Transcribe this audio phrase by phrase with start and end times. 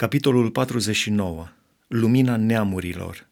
[0.00, 1.48] Capitolul 49.
[1.86, 3.28] Lumina neamurilor.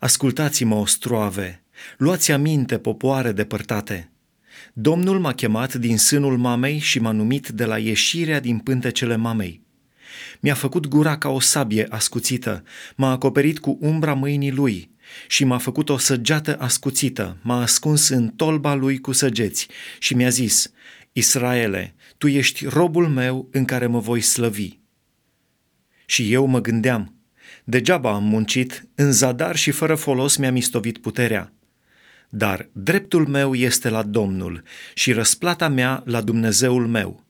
[0.00, 1.62] Ascultați-mă, ostroave,
[1.96, 4.10] luați aminte, popoare depărtate.
[4.72, 9.62] Domnul m-a chemat din sânul mamei și m-a numit de la ieșirea din pântecele mamei.
[10.40, 12.62] Mi-a făcut gura ca o sabie ascuțită,
[12.96, 14.90] m-a acoperit cu umbra mâinii lui
[15.28, 19.68] și m-a făcut o săgeată ascuțită, m-a ascuns în tolba lui cu săgeți
[19.98, 20.70] și mi-a zis,
[21.12, 24.80] Israele, tu ești robul meu în care mă voi slăvi.
[26.12, 27.14] Și eu mă gândeam,
[27.64, 31.52] degeaba am muncit, în zadar și fără folos mi-am istovit puterea.
[32.28, 34.62] Dar dreptul meu este la Domnul
[34.94, 37.24] și răsplata mea la Dumnezeul meu.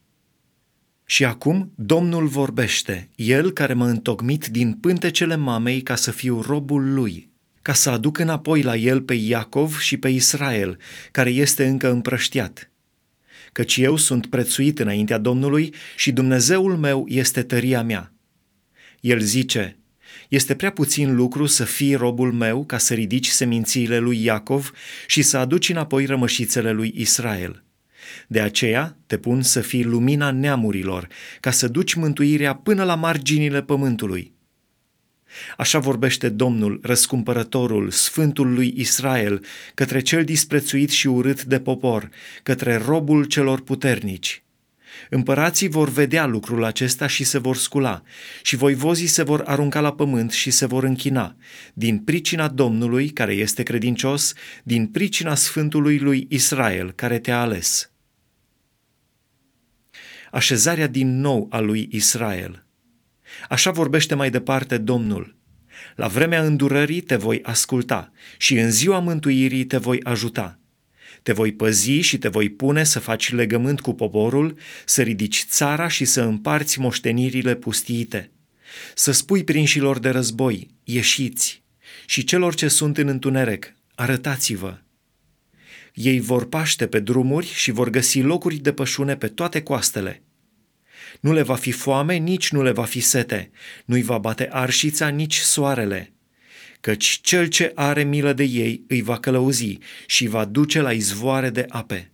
[1.04, 6.92] Și acum Domnul vorbește, El care m-a întocmit din pântecele mamei ca să fiu robul
[6.92, 7.30] lui,
[7.62, 10.78] ca să aduc înapoi la El pe Iacov și pe Israel,
[11.10, 12.70] care este încă împrăștiat.
[13.52, 18.11] Căci eu sunt prețuit înaintea Domnului și Dumnezeul meu este tăria mea
[19.02, 19.76] el zice,
[20.28, 24.72] este prea puțin lucru să fii robul meu ca să ridici semințiile lui Iacov
[25.06, 27.64] și să aduci înapoi rămășițele lui Israel.
[28.26, 31.08] De aceea te pun să fii lumina neamurilor,
[31.40, 34.32] ca să duci mântuirea până la marginile pământului.
[35.56, 42.10] Așa vorbește Domnul, răscumpărătorul, Sfântul lui Israel, către cel disprețuit și urât de popor,
[42.42, 44.41] către robul celor puternici.
[45.10, 48.02] Împărații vor vedea lucrul acesta și se vor scula,
[48.42, 51.36] și voivozii se vor arunca la pământ și se vor închina,
[51.74, 54.32] din pricina Domnului, care este credincios,
[54.62, 57.90] din pricina Sfântului lui Israel, care te-a ales.
[60.30, 62.66] Așezarea din nou a lui Israel.
[63.48, 65.36] Așa vorbește mai departe Domnul.
[65.96, 70.61] La vremea îndurării te voi asculta și în ziua mântuirii te voi ajuta
[71.22, 75.88] te voi păzi și te voi pune să faci legământ cu poporul, să ridici țara
[75.88, 78.30] și să împarți moștenirile pustiite.
[78.94, 81.62] Să spui prinșilor de război, ieșiți,
[82.06, 84.78] și celor ce sunt în întuneric, arătați-vă.
[85.94, 90.22] Ei vor paște pe drumuri și vor găsi locuri de pășune pe toate coastele.
[91.20, 93.50] Nu le va fi foame, nici nu le va fi sete,
[93.84, 96.12] nu-i va bate arșița, nici soarele,
[96.82, 101.50] căci cel ce are milă de ei îi va călăuzi și va duce la izvoare
[101.50, 102.10] de ape.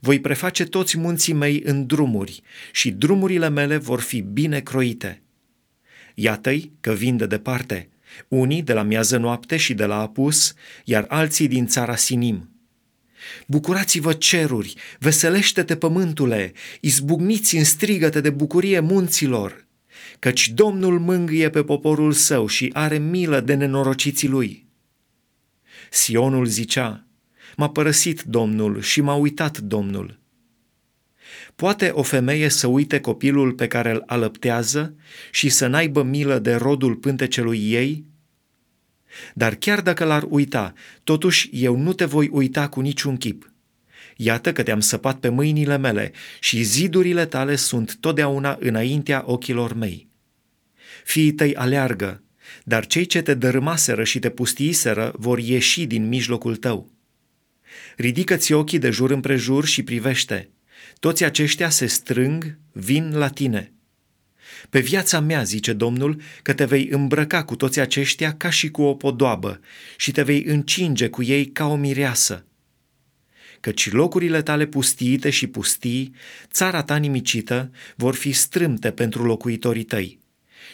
[0.00, 5.22] Voi preface toți munții mei în drumuri și drumurile mele vor fi bine croite.
[6.14, 7.88] Iată-i că vin de departe,
[8.28, 10.54] unii de la miază noapte și de la apus,
[10.84, 12.50] iar alții din țara Sinim.
[13.46, 19.64] Bucurați-vă ceruri, veselește-te pământule, izbucniți în strigăte de bucurie munților–
[20.18, 24.66] căci Domnul mângâie pe poporul său și are milă de nenorociții lui.
[25.90, 27.06] Sionul zicea,
[27.56, 30.18] m-a părăsit Domnul și m-a uitat Domnul.
[31.56, 34.94] Poate o femeie să uite copilul pe care îl alăptează
[35.30, 38.04] și să n-aibă milă de rodul pântecelui ei?
[39.34, 40.72] Dar chiar dacă l-ar uita,
[41.04, 43.50] totuși eu nu te voi uita cu niciun chip.
[44.16, 50.08] Iată că te-am săpat pe mâinile mele și zidurile tale sunt totdeauna înaintea ochilor mei.
[51.04, 52.22] Fiii tăi aleargă,
[52.64, 56.90] dar cei ce te dărâmaseră și te pustiiseră vor ieși din mijlocul tău.
[57.96, 60.50] Ridică-ți ochii de jur împrejur și privește.
[61.00, 63.72] Toți aceștia se strâng, vin la tine.
[64.70, 68.82] Pe viața mea, zice Domnul, că te vei îmbrăca cu toți aceștia ca și cu
[68.82, 69.60] o podoabă
[69.96, 72.46] și te vei încinge cu ei ca o mireasă
[73.60, 76.14] căci locurile tale pustiite și pustii,
[76.50, 80.18] țara ta nimicită, vor fi strâmte pentru locuitorii tăi.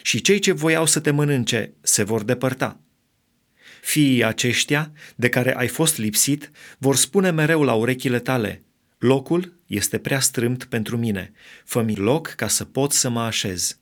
[0.01, 2.79] Și cei ce voiau să te mănânce se vor depărta.
[3.81, 8.63] Fiii aceștia, de care ai fost lipsit, vor spune mereu la urechile tale,
[8.97, 11.31] locul este prea strâmt pentru mine,
[11.65, 13.77] fă-mi loc ca să pot să mă așez.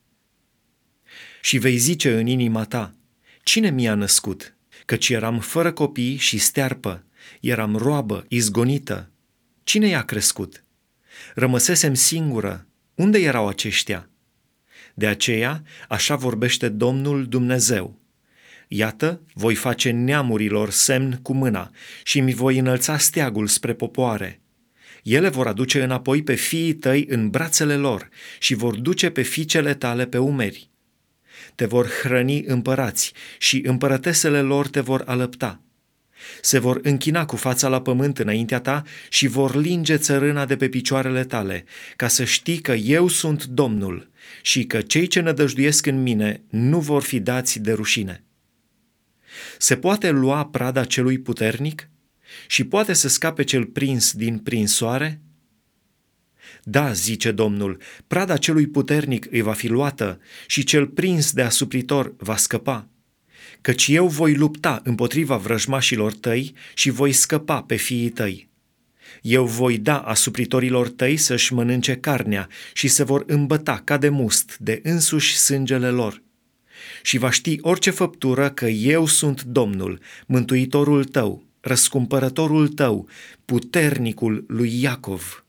[1.40, 2.94] Și vei zice în inima ta,
[3.42, 4.56] cine mi-a născut?
[4.84, 7.04] Căci eram fără copii și stearpă,
[7.40, 9.10] Eram roabă, izgonită.
[9.64, 10.64] Cine i-a crescut?
[11.34, 12.66] Rămăsesem singură.
[12.94, 14.10] Unde erau aceștia?
[14.94, 18.00] De aceea, așa vorbește Domnul Dumnezeu.
[18.68, 21.70] Iată, voi face neamurilor semn cu mâna
[22.02, 24.40] și mi voi înălța steagul spre popoare.
[25.02, 28.08] Ele vor aduce înapoi pe fiii tăi în brațele lor
[28.38, 30.70] și vor duce pe fiicele tale pe umeri.
[31.54, 35.60] Te vor hrăni împărați și împărătesele lor te vor alăpta
[36.40, 40.68] se vor închina cu fața la pământ înaintea ta și vor linge țărâna de pe
[40.68, 41.64] picioarele tale,
[41.96, 44.10] ca să știi că eu sunt Domnul
[44.42, 48.24] și că cei ce nădăjduiesc în mine nu vor fi dați de rușine.
[49.58, 51.88] Se poate lua prada celui puternic
[52.46, 55.20] și poate să scape cel prins din prinsoare?
[56.62, 62.14] Da, zice Domnul, prada celui puternic îi va fi luată și cel prins de asupritor
[62.16, 62.91] va scăpa.
[63.60, 68.50] Căci eu voi lupta împotriva vrăjmașilor tăi și voi scăpa pe fiii tăi.
[69.22, 74.56] Eu voi da asupritorilor tăi să-și mănânce carnea și se vor îmbăta ca de must
[74.58, 76.22] de însuși sângele lor.
[77.02, 83.08] Și va ști orice făptură că eu sunt Domnul, mântuitorul tău, răscumpărătorul tău,
[83.44, 85.44] puternicul lui Iacov.